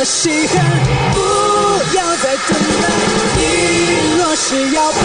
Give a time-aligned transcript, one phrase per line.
[0.00, 0.56] 我稀罕，
[1.12, 1.20] 不
[1.94, 2.48] 要再等
[2.80, 2.88] 待。
[3.36, 3.40] 你
[4.16, 4.98] 若是摇摆，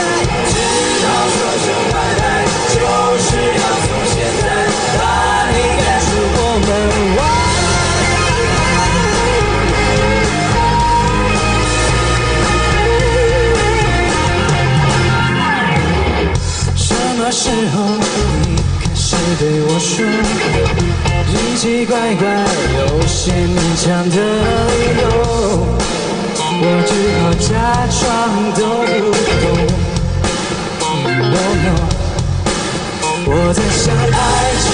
[0.48, 0.56] 知
[1.04, 1.06] 道
[1.36, 2.26] 说声爱爱，
[2.70, 2.80] 就
[3.20, 3.28] 是
[3.60, 4.44] 要从现在
[4.98, 5.04] 把
[5.52, 5.54] 你
[5.84, 6.08] 赶出
[6.38, 6.72] 我门
[7.18, 7.20] 外。
[16.78, 16.88] 什
[17.18, 17.44] 么时
[17.76, 17.76] 候
[18.48, 19.04] 你开始
[19.40, 19.94] 对我说？
[21.56, 22.28] 奇奇怪怪
[22.78, 25.04] 有些勉强的理由
[26.62, 26.92] 我只
[27.22, 27.48] 好假
[27.90, 28.02] 装
[28.56, 28.60] 都
[29.12, 29.44] 不懂。
[31.32, 31.68] no no
[33.28, 34.65] 我在想爱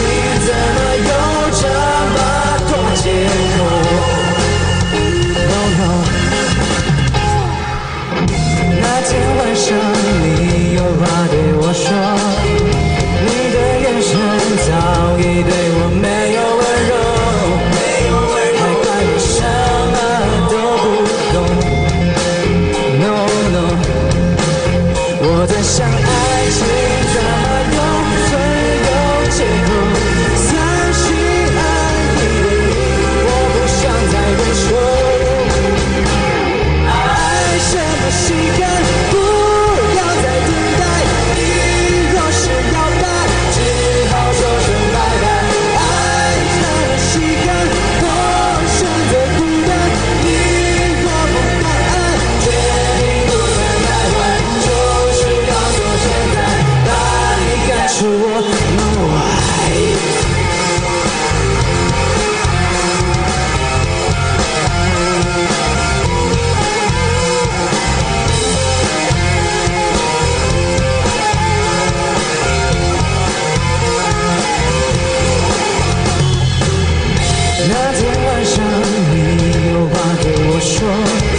[80.61, 81.30] 说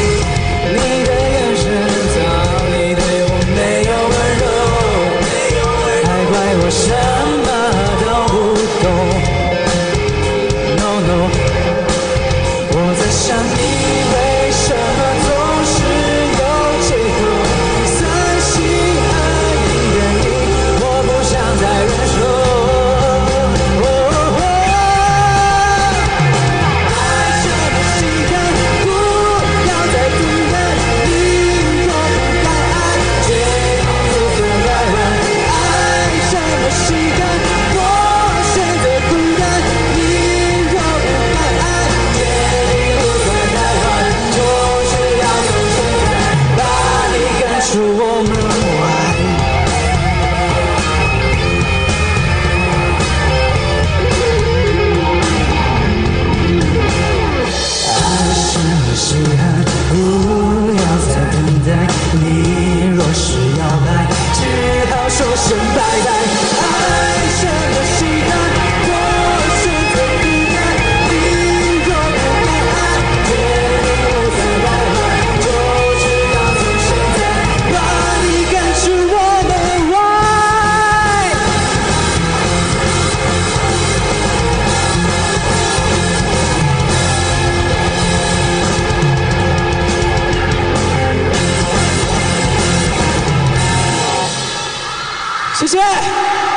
[95.67, 96.52] 谢谢。